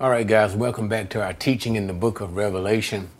[0.00, 3.10] All right, guys, welcome back to our teaching in the book of Revelation.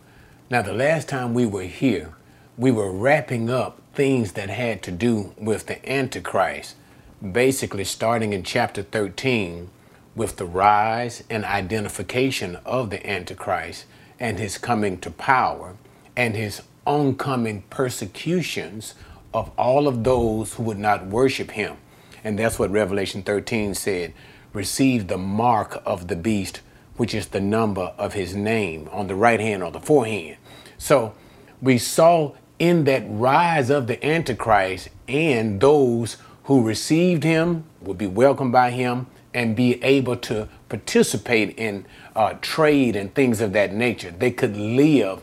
[0.48, 2.14] Now, the last time we were here,
[2.56, 6.76] we were wrapping up things that had to do with the Antichrist,
[7.20, 9.68] basically starting in chapter 13
[10.16, 13.84] with the rise and identification of the Antichrist
[14.18, 15.76] and his coming to power
[16.16, 18.94] and his oncoming persecutions
[19.34, 21.76] of all of those who would not worship him.
[22.24, 24.14] And that's what Revelation 13 said
[24.54, 26.62] receive the mark of the beast
[27.00, 30.36] which is the number of his name on the right hand or the forehand.
[30.76, 31.14] So
[31.62, 38.06] we saw in that rise of the Antichrist and those who received him would be
[38.06, 43.72] welcomed by him and be able to participate in uh, trade and things of that
[43.72, 44.10] nature.
[44.10, 45.22] They could live,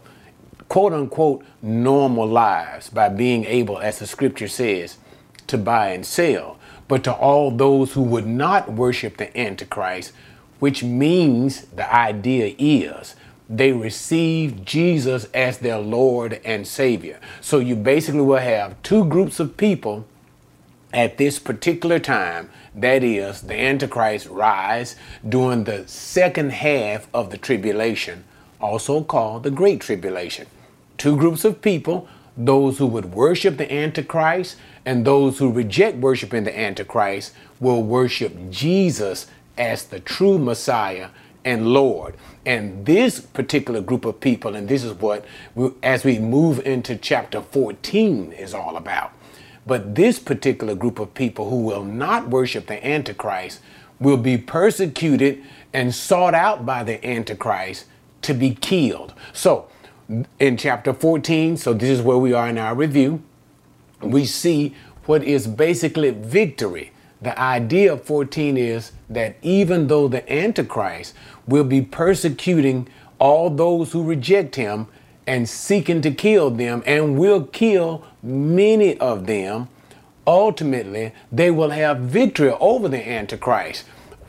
[0.69, 4.97] quote unquote, normal lives by being able, as the scripture says,
[5.45, 6.57] to buy and sell.
[6.87, 10.11] But to all those who would not worship the Antichrist,
[10.59, 13.15] which means the idea is
[13.49, 17.19] they receive Jesus as their Lord and Savior.
[17.39, 20.05] So you basically will have two groups of people
[20.91, 22.49] at this particular time.
[22.75, 24.95] That is, the Antichrist rise
[25.27, 28.25] during the second half of the tribulation,
[28.59, 30.47] also called the Great Tribulation.
[30.97, 36.43] Two groups of people those who would worship the Antichrist and those who reject worshiping
[36.43, 39.25] the Antichrist will worship Jesus
[39.57, 41.09] as the true Messiah
[41.43, 42.15] and Lord.
[42.45, 46.95] And this particular group of people, and this is what, we, as we move into
[46.95, 49.11] chapter 14, is all about.
[49.65, 53.59] But this particular group of people who will not worship the Antichrist
[53.99, 57.85] will be persecuted and sought out by the Antichrist
[58.21, 59.13] to be killed.
[59.33, 59.67] So,
[60.39, 63.21] in chapter 14, so this is where we are in our review,
[64.01, 64.73] we see
[65.05, 66.91] what is basically victory
[67.21, 71.15] the idea of 14 is that even though the Antichrist
[71.47, 72.87] will be persecuting
[73.19, 74.87] all those who reject him
[75.25, 79.67] and seeking to kill them and will kill many of them,
[80.25, 83.85] ultimately they will have victory over the Antichrist.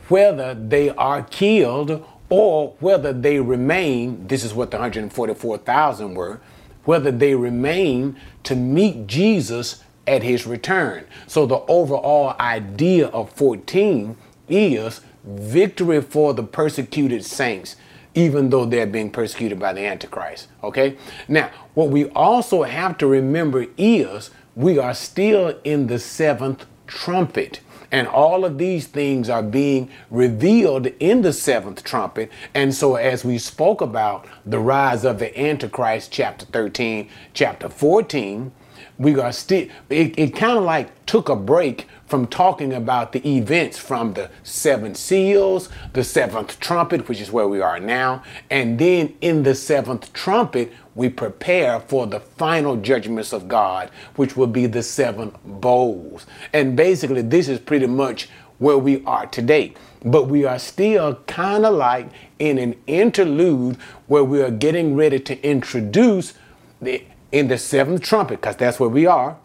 [0.07, 6.39] Whether they are killed or whether they remain, this is what the 144,000 were,
[6.85, 11.05] whether they remain to meet Jesus at his return.
[11.27, 14.17] So the overall idea of 14
[14.49, 17.75] is victory for the persecuted saints,
[18.15, 20.47] even though they're being persecuted by the Antichrist.
[20.63, 20.97] Okay?
[21.27, 27.61] Now, what we also have to remember is we are still in the seventh trumpet.
[27.91, 32.31] And all of these things are being revealed in the seventh trumpet.
[32.53, 38.51] And so, as we spoke about the rise of the Antichrist, chapter 13, chapter 14,
[38.99, 43.27] we got still it, it kind of like took a break from talking about the
[43.27, 48.79] events from the seven seals, the seventh trumpet, which is where we are now, and
[48.79, 54.47] then in the seventh trumpet, we prepare for the final judgments of God, which will
[54.47, 56.25] be the seven bowls.
[56.51, 58.27] And basically, this is pretty much
[58.57, 59.73] where we are today.
[60.03, 63.77] But we are still kind of like in an interlude
[64.07, 66.33] where we are getting ready to introduce
[66.81, 69.37] the in the seventh trumpet, because that's where we are.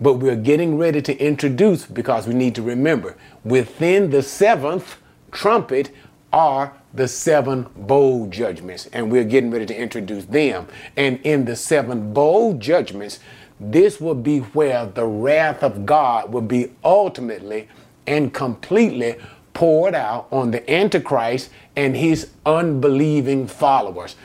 [0.00, 4.96] But we're getting ready to introduce, because we need to remember, within the seventh
[5.30, 5.90] trumpet
[6.32, 10.66] are the seven bowl judgments, and we're getting ready to introduce them.
[10.96, 13.20] And in the seven bowl judgments,
[13.58, 17.68] this will be where the wrath of God will be ultimately
[18.06, 19.16] and completely
[19.52, 24.16] poured out on the Antichrist and his unbelieving followers.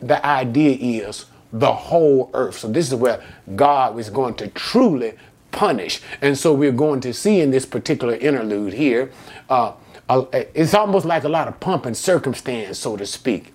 [0.00, 2.58] The idea is the whole earth.
[2.58, 3.22] So this is where
[3.56, 5.14] God is going to truly
[5.50, 6.00] punish.
[6.20, 9.10] And so we're going to see in this particular interlude here,
[9.48, 9.72] uh,
[10.08, 13.52] uh, it's almost like a lot of pomp and circumstance, so to speak,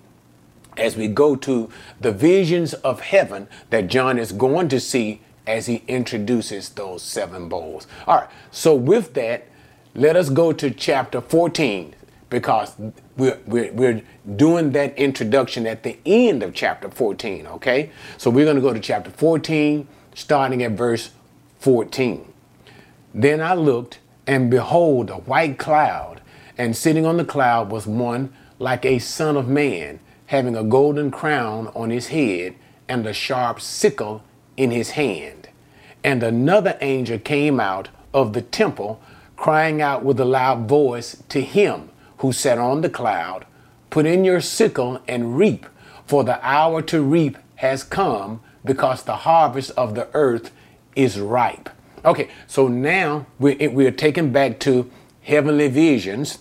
[0.76, 1.70] as we go to
[2.00, 7.48] the visions of heaven that John is going to see as he introduces those seven
[7.48, 7.86] bowls.
[8.06, 9.46] All right, so with that,
[9.94, 11.94] let us go to chapter 14
[12.28, 12.74] because
[13.16, 14.02] we're, we're, we're
[14.36, 17.90] doing that introduction at the end of chapter 14, okay?
[18.18, 21.10] So we're going to go to chapter 14, starting at verse
[21.60, 22.32] 14.
[23.14, 26.20] Then I looked, and behold, a white cloud,
[26.58, 31.10] and sitting on the cloud was one like a son of man, having a golden
[31.10, 32.54] crown on his head,
[32.88, 34.22] and a sharp sickle
[34.56, 35.48] in his hand.
[36.04, 39.00] And another angel came out of the temple,
[39.36, 43.46] crying out with a loud voice to him who sat on the cloud,
[43.90, 45.66] Put in your sickle and reap,
[46.04, 50.50] for the hour to reap has come, because the harvest of the earth
[50.94, 51.70] is ripe.
[52.04, 54.90] Okay, so now we're, we're taken back to
[55.22, 56.38] heavenly visions,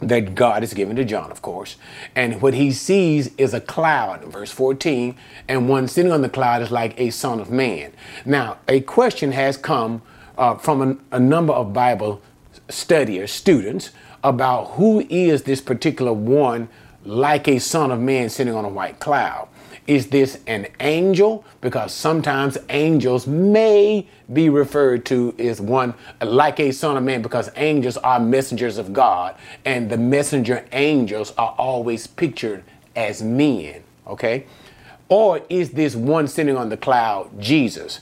[0.00, 1.76] that God is given to John, of course.
[2.14, 5.16] And what he sees is a cloud, verse 14,
[5.48, 7.92] and one sitting on the cloud is like a son of man.
[8.24, 10.02] Now, a question has come
[10.36, 12.22] uh, from an, a number of Bible
[12.68, 13.90] studiers, students,
[14.24, 16.68] about who is this particular one
[17.04, 19.48] like a son of man sitting on a white cloud.
[19.86, 21.46] Is this an angel?
[21.62, 27.50] Because sometimes angels may be referred to as one like a son of man because
[27.56, 29.34] angels are messengers of God
[29.64, 34.44] and the messenger angels are always pictured as men, okay?
[35.08, 38.00] Or is this one sitting on the cloud Jesus?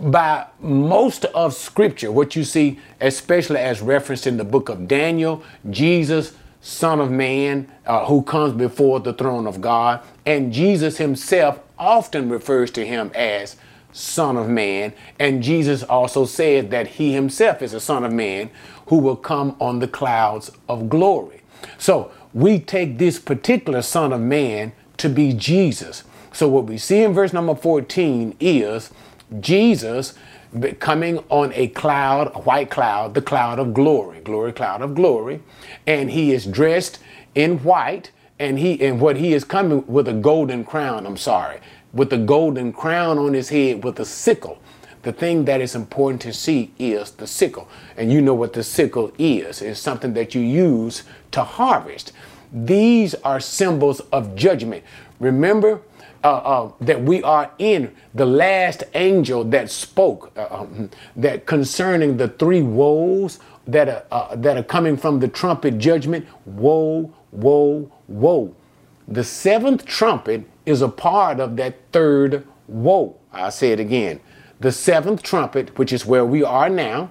[0.00, 5.42] By most of scripture, what you see, especially as referenced in the book of Daniel,
[5.70, 10.00] Jesus Son of Man, uh, who comes before the throne of God.
[10.26, 13.56] And Jesus himself often refers to him as
[13.92, 14.92] Son of Man.
[15.18, 18.50] And Jesus also said that he himself is a Son of Man
[18.86, 21.42] who will come on the clouds of glory.
[21.78, 26.04] So we take this particular Son of Man to be Jesus.
[26.32, 28.90] So what we see in verse number 14 is
[29.40, 30.14] Jesus
[30.78, 35.42] coming on a cloud, a white cloud, the cloud of glory, glory, cloud of glory.
[35.86, 36.98] And he is dressed
[37.34, 41.60] in white, and he and what he is coming with a golden crown, I'm sorry,
[41.92, 44.58] with a golden crown on his head with a sickle.
[45.02, 47.68] The thing that is important to see is the sickle.
[47.96, 49.62] And you know what the sickle is.
[49.62, 52.12] It's something that you use to harvest.
[52.52, 54.82] These are symbols of judgment.
[55.20, 55.80] Remember,
[56.24, 62.16] uh, uh, that we are in the last angel that spoke uh, um, that concerning
[62.16, 67.90] the three woes that are, uh, that are coming from the trumpet judgment woe woe
[68.08, 68.54] woe.
[69.06, 73.16] The seventh trumpet is a part of that third woe.
[73.32, 74.20] I say it again.
[74.60, 77.10] The seventh trumpet which is where we are now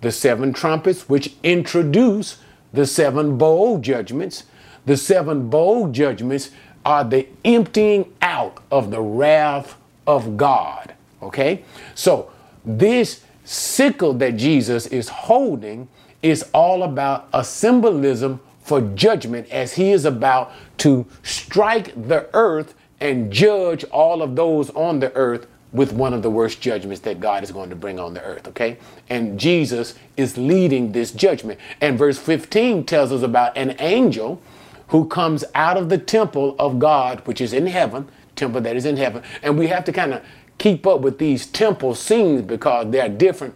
[0.00, 2.38] the seven trumpets which introduce
[2.72, 4.44] the seven bowl judgments
[4.84, 6.50] the seven bowl judgments
[6.86, 10.94] are the emptying out of the wrath of God.
[11.20, 11.64] Okay?
[11.96, 12.30] So,
[12.64, 15.88] this sickle that Jesus is holding
[16.22, 22.74] is all about a symbolism for judgment as he is about to strike the earth
[23.00, 27.20] and judge all of those on the earth with one of the worst judgments that
[27.20, 28.78] God is going to bring on the earth, okay?
[29.10, 31.58] And Jesus is leading this judgment.
[31.80, 34.40] And verse 15 tells us about an angel
[34.88, 38.86] who comes out of the temple of God, which is in heaven, temple that is
[38.86, 39.22] in heaven.
[39.42, 40.22] And we have to kind of
[40.58, 43.54] keep up with these temple scenes because there are different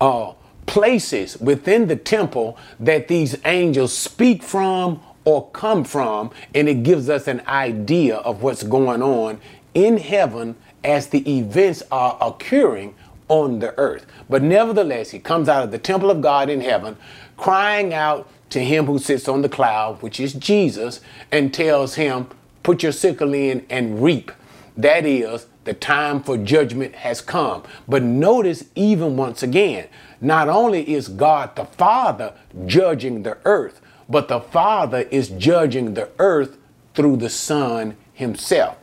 [0.00, 0.32] uh,
[0.66, 7.08] places within the temple that these angels speak from or come from, and it gives
[7.08, 9.40] us an idea of what's going on
[9.72, 12.94] in heaven as the events are occurring
[13.28, 14.06] on the earth.
[14.28, 16.96] But nevertheless, he comes out of the temple of God in heaven,
[17.38, 22.28] crying out to him who sits on the cloud, which is Jesus, and tells him,
[22.62, 24.32] Put your sickle in and reap.
[24.76, 27.64] That is, the time for judgment has come.
[27.88, 29.88] But notice, even once again,
[30.20, 32.32] not only is God the Father
[32.64, 36.56] judging the earth, but the Father is judging the earth
[36.94, 38.78] through the Son himself.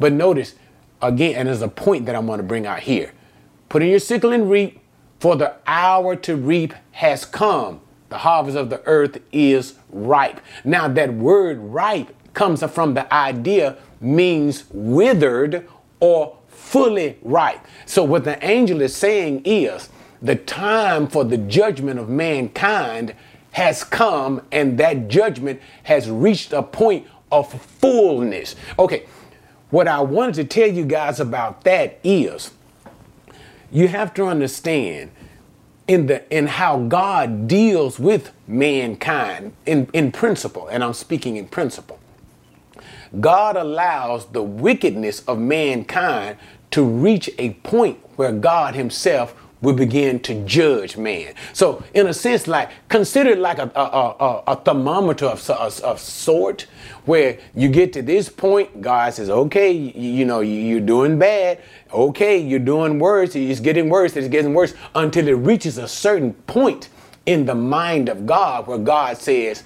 [0.00, 0.54] But notice,
[1.02, 3.12] again, and there's a point that I want to bring out here.
[3.68, 4.80] Put in your sickle and reap,
[5.20, 7.80] for the hour to reap has come.
[8.12, 10.38] The harvest of the earth is ripe.
[10.64, 15.66] Now, that word ripe comes from the idea means withered
[15.98, 17.60] or fully ripe.
[17.86, 19.88] So, what the angel is saying is
[20.20, 23.14] the time for the judgment of mankind
[23.52, 28.56] has come, and that judgment has reached a point of fullness.
[28.78, 29.06] Okay,
[29.70, 32.50] what I wanted to tell you guys about that is
[33.70, 35.12] you have to understand
[35.92, 41.46] in the in how God deals with mankind in, in principle, and I'm speaking in
[41.48, 41.98] principle.
[43.20, 46.38] God allows the wickedness of mankind
[46.70, 51.34] to reach a point where God Himself will begin to judge man.
[51.52, 55.80] So, in a sense, like consider it like a, a, a, a thermometer of, of,
[55.80, 56.66] of, sort,
[57.06, 61.18] where you get to this point, God says, okay, you, you know, you, are doing
[61.18, 61.60] bad.
[61.92, 63.34] Okay, you're doing worse.
[63.34, 64.16] It's getting worse.
[64.16, 66.88] It's getting worse until it reaches a certain point
[67.24, 69.62] in the mind of God where God says,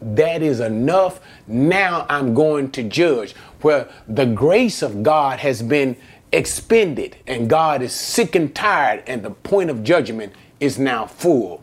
[0.00, 1.20] that is enough.
[1.46, 3.34] Now I'm going to judge.
[3.60, 5.96] Where the grace of God has been
[6.32, 11.62] expended and God is sick and tired and the point of judgment is now full.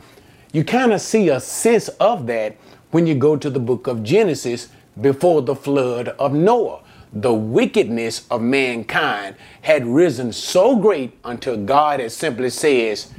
[0.51, 2.57] You kind of see a sense of that
[2.91, 4.69] when you go to the book of Genesis
[4.99, 6.81] before the flood of Noah.
[7.13, 13.13] The wickedness of mankind had risen so great until God had simply says,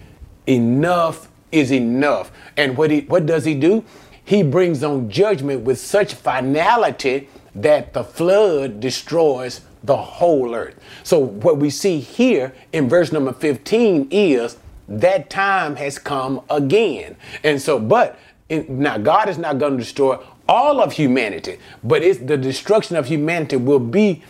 [0.47, 2.31] enough is enough.
[2.57, 3.85] And what he what does he do?
[4.28, 10.75] he brings on judgment with such finality that the flood destroys the whole earth.
[11.02, 14.56] So, what we see here in verse number 15 is
[14.88, 17.16] that time has come again.
[17.44, 18.18] And so, but
[18.49, 20.18] in, now God is not going to destroy
[20.49, 24.23] all of humanity, but it's the destruction of humanity will be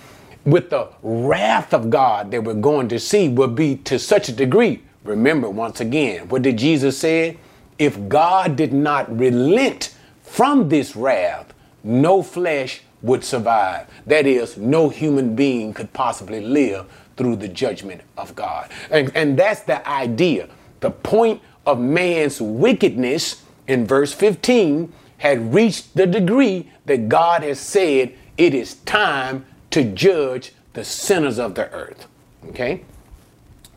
[0.44, 4.32] with the wrath of God that we're going to see will be to such a
[4.32, 4.82] degree.
[5.04, 7.36] Remember once again, what did Jesus say?
[7.78, 11.52] If God did not relent from this wrath,
[11.84, 13.86] no flesh would survive.
[14.06, 16.86] That is, no human being could possibly live
[17.16, 18.70] through the judgment of God.
[18.90, 20.48] And, and that's the idea.
[20.80, 27.60] The point of man's wickedness in verse 15 had reached the degree that God has
[27.60, 32.06] said it is time to judge the sinners of the earth.
[32.48, 32.84] Okay?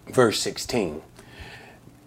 [0.07, 1.01] Verse 16.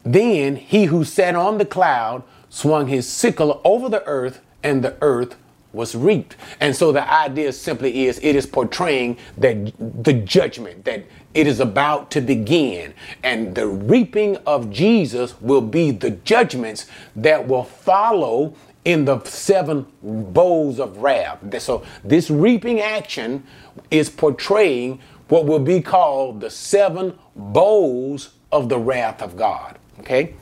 [0.04, 4.96] Then he who sat on the cloud swung his sickle over the earth, and the
[5.00, 5.36] earth
[5.74, 6.36] was reaped.
[6.60, 9.72] And so the idea simply is it is portraying that
[10.04, 11.04] the judgment that
[11.34, 12.94] it is about to begin.
[13.22, 18.54] And the reaping of Jesus will be the judgments that will follow
[18.84, 21.38] in the seven bowls of wrath.
[21.60, 23.44] So this reaping action
[23.90, 29.78] is portraying what will be called the seven bowls of the wrath of God.
[30.00, 30.34] Okay?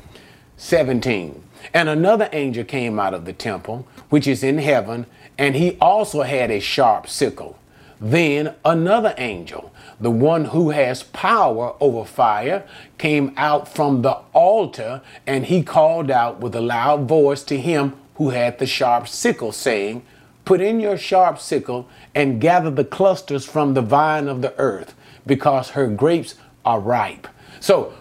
[0.57, 1.43] 17.
[1.73, 5.07] And another angel came out of the temple, which is in heaven,
[5.39, 7.59] and he also had a sharp sickle.
[8.01, 12.67] Then another angel, the one who has power over fire,
[12.99, 17.95] came out from the altar, and he called out with a loud voice to him
[18.17, 20.05] who had the sharp sickle, saying,
[20.45, 24.95] Put in your sharp sickle and gather the clusters from the vine of the earth,
[25.25, 26.35] because her grapes
[26.65, 27.29] are ripe.
[27.61, 27.95] So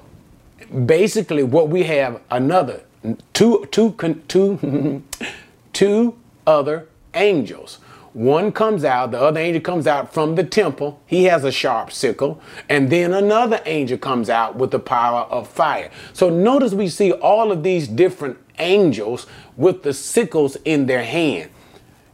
[0.85, 2.81] basically, what we have another
[3.33, 3.91] two, two,
[4.27, 5.03] two,
[5.73, 6.15] two
[6.47, 7.79] other angels.
[8.13, 10.99] One comes out, the other angel comes out from the temple.
[11.05, 12.41] He has a sharp sickle.
[12.67, 15.91] And then another angel comes out with the power of fire.
[16.11, 21.51] So notice we see all of these different angels with the sickles in their hand.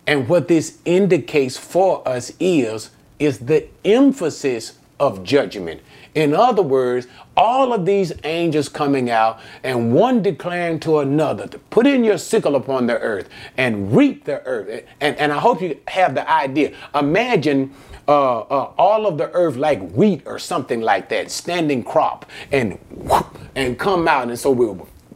[0.05, 5.81] And what this indicates for us is, is the emphasis of judgment.
[6.15, 11.59] In other words, all of these angels coming out and one declaring to another to
[11.59, 14.85] put in your sickle upon the earth and reap the earth.
[14.99, 16.75] And, and I hope you have the idea.
[16.95, 17.73] Imagine
[18.07, 22.79] uh, uh, all of the earth like wheat or something like that, standing crop, and
[23.55, 24.29] and come out.
[24.29, 24.65] And so we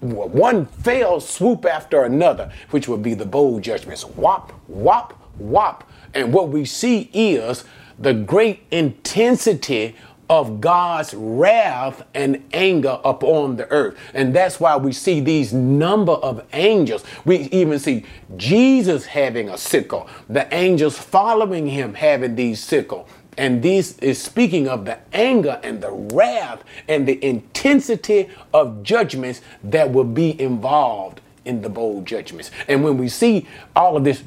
[0.01, 4.03] one fell swoop after another, which would be the bowl judgments.
[4.05, 5.89] Wop, wop, wop.
[6.13, 7.63] And what we see is
[7.97, 9.95] the great intensity
[10.31, 13.97] of God's wrath and anger upon the earth.
[14.13, 17.03] And that's why we see these number of angels.
[17.25, 18.05] We even see
[18.37, 23.09] Jesus having a sickle, the angels following him having these sickle.
[23.37, 29.41] And this is speaking of the anger and the wrath and the intensity of judgments
[29.65, 32.51] that will be involved in the bowl judgments.
[32.69, 34.23] And when we see all of this,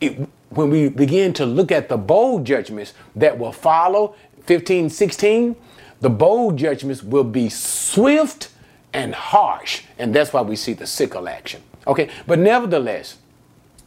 [0.00, 4.14] it, when we begin to look at the bowl judgments that will follow
[4.46, 5.56] 15, 16,
[6.00, 8.50] the bowl judgments will be swift
[8.92, 9.82] and harsh.
[9.98, 11.62] And that's why we see the sickle action.
[11.86, 13.18] Okay, but nevertheless,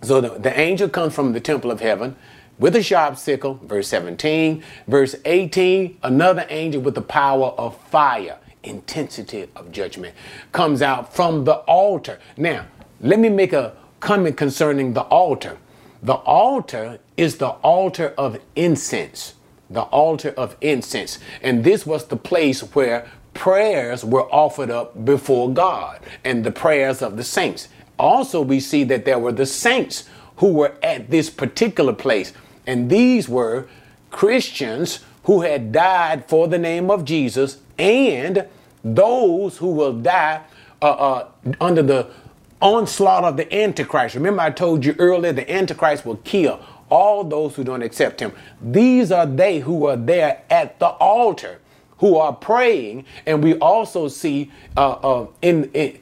[0.01, 2.15] so the, the angel comes from the temple of heaven
[2.59, 4.63] with a sharp sickle, verse 17.
[4.87, 10.15] Verse 18, another angel with the power of fire, intensity of judgment,
[10.51, 12.19] comes out from the altar.
[12.35, 12.65] Now,
[13.01, 15.57] let me make a comment concerning the altar.
[16.03, 19.33] The altar is the altar of incense
[19.69, 21.19] the altar of incense.
[21.41, 27.01] And this was the place where prayers were offered up before God and the prayers
[27.01, 27.67] of the saints.
[27.99, 30.07] Also, we see that there were the saints
[30.37, 32.33] who were at this particular place.
[32.65, 33.67] And these were
[34.11, 38.47] Christians who had died for the name of Jesus and
[38.83, 40.41] those who will die
[40.81, 41.27] uh, uh,
[41.59, 42.07] under the
[42.61, 44.15] onslaught of the Antichrist.
[44.15, 48.31] Remember, I told you earlier the Antichrist will kill all those who don't accept him.
[48.61, 51.59] These are they who are there at the altar,
[51.99, 55.99] who are praying, and we also see uh, uh, in, in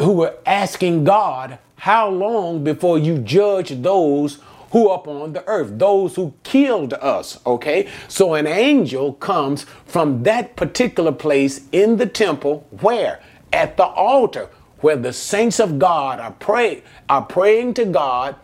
[0.00, 4.38] who are asking God, how long before you judge those
[4.72, 7.38] who are upon the earth, those who killed us.
[7.46, 13.20] Okay, so an angel comes from that particular place in the temple, where?
[13.52, 14.48] At the altar,
[14.80, 18.34] where the saints of God are pray are praying to God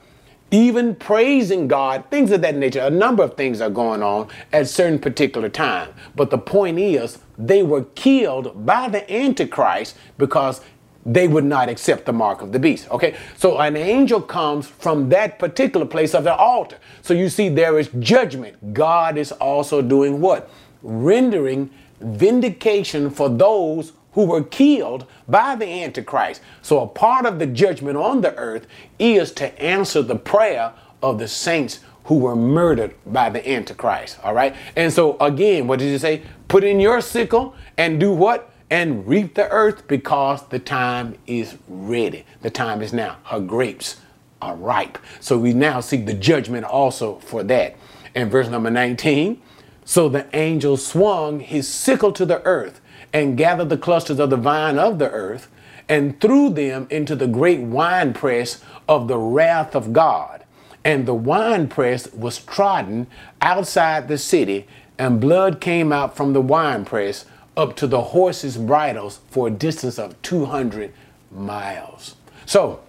[0.51, 2.81] even praising God, things of that nature.
[2.81, 5.91] A number of things are going on at certain particular time.
[6.17, 10.61] But the point is, they were killed by the Antichrist because
[11.07, 12.91] they would not accept the mark of the beast.
[12.91, 16.77] Okay, so an angel comes from that particular place of the altar.
[17.03, 18.75] So you see, there is judgment.
[18.75, 20.51] God is also doing what?
[20.83, 26.41] Rendering vindication for those who were killed by the Antichrist.
[26.63, 28.67] So a part of the judgment on the earth
[28.99, 34.19] is to answer the prayer of the saints who were murdered by the Antichrist.
[34.25, 34.55] All right.
[34.75, 36.23] And so again, what did you say?
[36.49, 38.51] Put in your sickle and do what?
[38.71, 42.25] and reap the earth because the time is ready.
[42.43, 43.17] The time is now.
[43.25, 44.01] Her grapes
[44.41, 44.97] are ripe.
[45.19, 47.77] So we now see the judgment also for that.
[48.15, 49.43] And verse number 19
[49.85, 52.81] So the angel swung his sickle to the earth
[53.13, 55.49] and gathered the clusters of the vine of the earth
[55.89, 60.45] and threw them into the great winepress of the wrath of God.
[60.85, 63.09] And the winepress was trodden
[63.43, 64.67] outside the city,
[64.99, 67.25] and blood came out from the winepress
[67.57, 70.93] up to the horses' bridles for a distance of 200
[71.31, 72.15] miles.
[72.47, 72.81] So,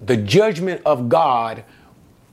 [0.00, 1.64] the judgment of God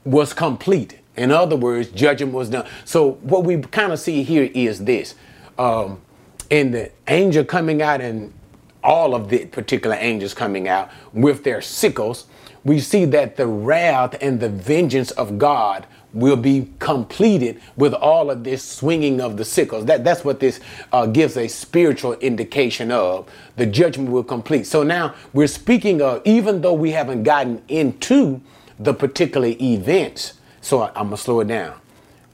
[0.03, 0.99] was complete.
[1.17, 2.67] In other words, judgment was done.
[2.85, 5.15] So, what we kind of see here is this
[5.57, 6.01] um,
[6.49, 8.33] in the angel coming out, and
[8.83, 12.25] all of the particular angels coming out with their sickles,
[12.63, 18.31] we see that the wrath and the vengeance of God will be completed with all
[18.31, 19.85] of this swinging of the sickles.
[19.85, 20.61] That, that's what this
[20.93, 23.29] uh, gives a spiritual indication of.
[23.57, 24.65] The judgment will complete.
[24.65, 28.41] So now we're speaking of, even though we haven't gotten into
[28.79, 31.75] the particular events, so I, I'm going to slow it down.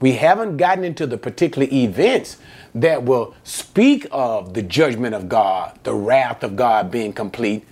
[0.00, 2.38] We haven't gotten into the particular events
[2.74, 7.64] that will speak of the judgment of God, the wrath of God being complete,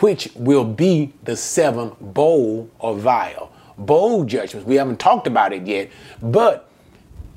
[0.00, 4.66] which will be the seven bowl or vial bowl judgments.
[4.66, 5.90] We haven't talked about it yet,
[6.20, 6.68] but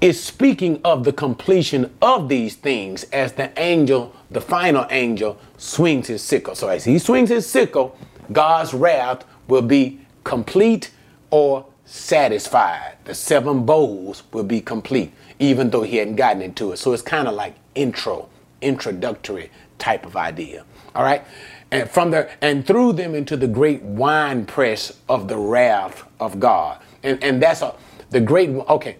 [0.01, 6.07] it's speaking of the completion of these things as the angel, the final angel, swings
[6.07, 6.55] his sickle.
[6.55, 7.95] So as he swings his sickle,
[8.31, 10.91] God's wrath will be complete
[11.29, 12.95] or satisfied.
[13.05, 16.77] The seven bowls will be complete, even though he hadn't gotten into it.
[16.77, 18.29] So it's kind of like intro,
[18.61, 20.65] introductory type of idea.
[20.95, 21.23] All right
[21.71, 26.39] and from there and threw them into the great wine press of the wrath of
[26.39, 26.79] God.
[27.01, 27.73] And and that's a
[28.09, 28.97] the great okay.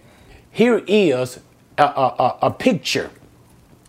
[0.50, 1.40] Here is
[1.78, 3.10] a, a, a picture.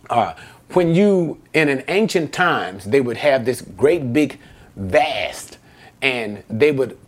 [0.08, 0.34] Uh,
[0.72, 4.38] when you in an ancient times they would have this great big
[4.76, 5.58] vast
[6.02, 6.98] and they would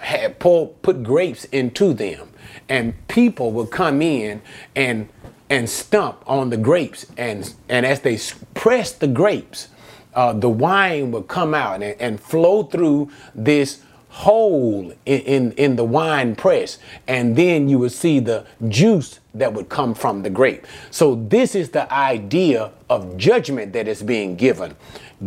[0.00, 2.28] have, pull, put grapes into them
[2.68, 4.42] and people would come in
[4.74, 5.08] and
[5.48, 8.18] and stump on the grapes and and as they
[8.54, 9.68] press the grapes
[10.14, 15.76] uh, the wine would come out and, and flow through this hole in, in, in,
[15.76, 20.30] the wine press, and then you would see the juice that would come from the
[20.30, 20.66] grape.
[20.90, 24.76] So, this is the idea of judgment that is being given.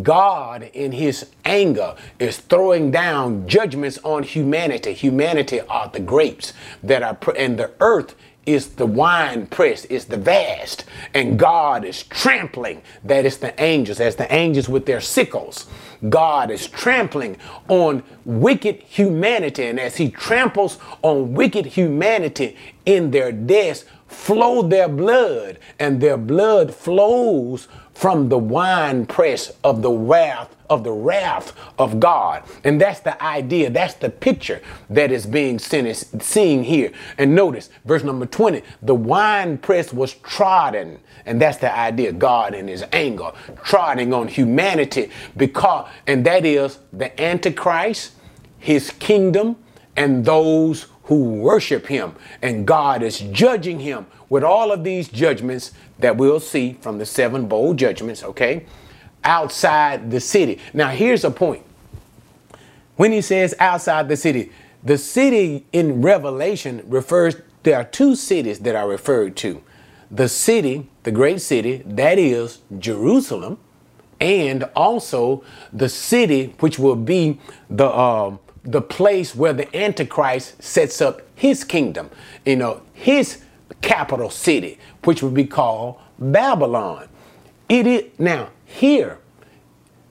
[0.02, 4.94] God, in his anger, is throwing down judgments on humanity.
[4.94, 10.18] Humanity are the grapes that are, and the earth is the wine press, is the
[10.18, 12.82] vast, and God is trampling.
[13.04, 15.68] That is the angels, as the angels with their sickles.
[16.10, 17.38] God is trampling
[17.70, 24.88] on wicked humanity, and as He tramples on wicked humanity in their deaths, flow their
[24.88, 31.54] blood, and their blood flows from the wine press of the wrath of the wrath
[31.78, 32.43] of God.
[32.63, 36.91] And that's the idea, that's the picture that is being seen here.
[37.17, 40.99] And notice verse number 20, the wine press was trodden.
[41.26, 43.32] And that's the idea, God in his anger,
[43.63, 48.13] trotting on humanity because, and that is the Antichrist,
[48.58, 49.56] his kingdom,
[49.95, 52.16] and those who worship him.
[52.42, 57.06] And God is judging him with all of these judgments that we'll see from the
[57.06, 58.66] seven bowl judgments, okay,
[59.24, 60.60] outside the city.
[60.74, 61.63] Now, here's a point.
[62.96, 64.52] When he says outside the city,
[64.84, 69.63] the city in Revelation refers, there are two cities that are referred to.
[70.12, 73.60] The city, the great city, that is Jerusalem,
[74.20, 77.39] and also the city which will be
[77.70, 82.10] the uh, the place where the Antichrist sets up his kingdom,
[82.45, 83.43] you know, his
[83.82, 87.10] capital city, which would be called Babylon.
[87.67, 89.19] It is now here,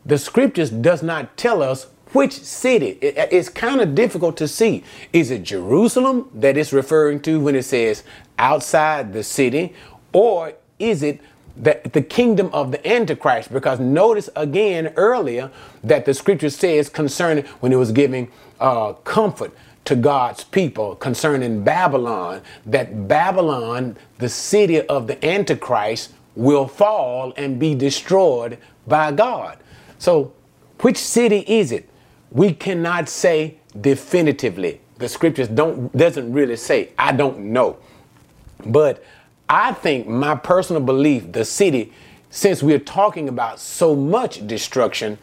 [0.05, 2.99] the scriptures does not tell us which city.
[3.01, 4.85] It, it's kind of difficult to see.
[5.13, 8.03] Is it Jerusalem that it's referring to when it says
[8.39, 9.75] outside the city,
[10.13, 11.21] or is it
[11.57, 13.53] the, the kingdom of the Antichrist.
[13.53, 15.51] Because notice again earlier
[15.85, 19.53] that the scripture says concerning when it was giving uh, comfort
[19.87, 27.59] to God's people concerning Babylon, that Babylon, the city of the Antichrist, will fall and
[27.59, 29.59] be destroyed by God.
[29.99, 30.33] So
[30.81, 31.89] Which city is it?
[32.33, 34.81] We cannot say definitively.
[34.99, 36.91] The scriptures don't doesn't really say.
[36.99, 37.79] I don't know.
[38.67, 39.05] But
[39.49, 41.93] I think my personal belief, the city,
[42.31, 45.19] since we're talking about so much destruction,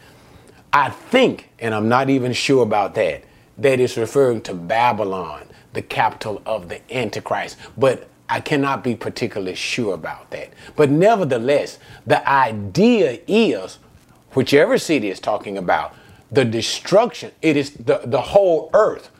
[0.72, 3.24] I think, and I'm not even sure about that,
[3.58, 7.56] that it's referring to Babylon, the capital of the Antichrist.
[7.76, 10.50] But I cannot be particularly sure about that.
[10.76, 13.80] But nevertheless, the idea is,
[14.34, 15.96] whichever city is talking about,
[16.30, 19.10] the destruction, it is the, the whole earth.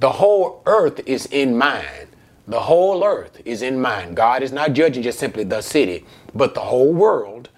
[0.00, 2.07] The whole earth is in mind.
[2.48, 4.16] The whole earth is in mind.
[4.16, 7.50] God is not judging just simply the city, but the whole world.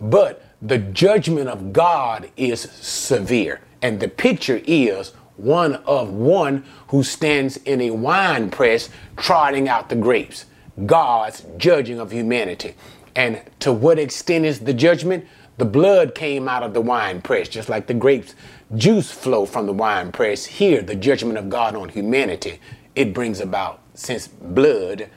[0.00, 3.62] But the judgment of God is severe.
[3.80, 9.88] And the picture is one of one who stands in a wine press trotting out
[9.88, 10.44] the grapes.
[10.84, 12.74] God's judging of humanity.
[13.16, 15.24] And to what extent is the judgment?
[15.56, 18.34] The blood came out of the wine press, just like the grapes
[18.76, 20.44] juice flow from the wine press.
[20.44, 22.58] Here, the judgment of God on humanity,
[22.94, 25.08] it brings about, since blood,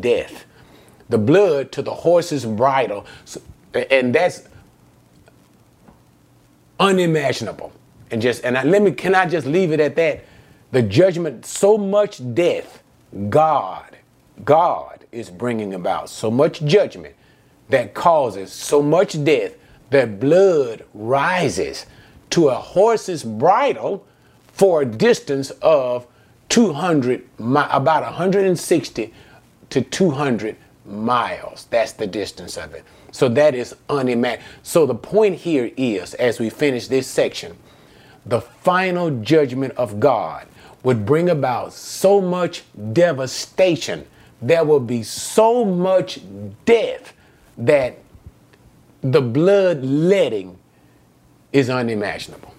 [0.00, 0.44] death.
[1.08, 3.04] The blood to the horse's bridle,
[3.74, 4.42] and that's
[6.78, 7.72] unimaginable.
[8.10, 10.24] And just and I, let me can I just leave it at that?
[10.72, 12.82] The judgment, so much death,
[13.28, 13.96] God,
[14.44, 17.16] God is bringing about so much judgment
[17.68, 19.54] that causes so much death
[19.90, 21.86] that blood rises
[22.30, 24.06] to a horse's bridle
[24.52, 26.06] for a distance of
[26.50, 29.14] 200 about 160
[29.70, 31.66] to 200 miles.
[31.70, 32.84] That's the distance of it.
[33.12, 34.46] So that is unimaginable.
[34.62, 37.56] So the point here is as we finish this section
[38.26, 40.46] the final judgment of god
[40.82, 44.06] would bring about so much devastation.
[44.40, 46.20] There will be so much
[46.64, 47.12] death
[47.58, 47.98] that
[49.02, 50.58] the blood letting
[51.52, 52.54] is unimaginable.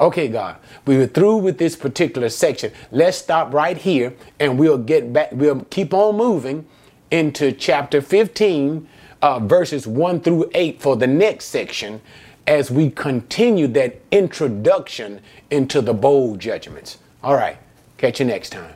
[0.00, 2.72] Okay, God, we were through with this particular section.
[2.90, 6.64] Let's stop right here and we'll get back, we'll keep on moving
[7.10, 8.88] into chapter 15,
[9.20, 12.00] uh, verses 1 through 8 for the next section
[12.46, 16.96] as we continue that introduction into the bowl judgments.
[17.22, 17.58] All right,
[17.98, 18.72] catch you next time.